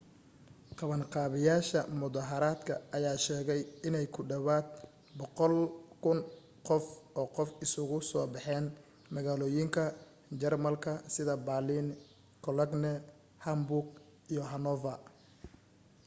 [0.77, 4.67] qabanqaabiyayaasha mudahaaradka ayaa sheegay inay ku dhawaad
[5.19, 6.81] 100,000
[7.19, 8.65] oo qof isugu soo baxeen
[9.13, 9.83] magaalooyinka
[10.41, 11.87] jarmalka sida baaliin
[12.45, 12.91] cologne
[13.45, 13.87] hamburg
[14.31, 14.99] iyo hanover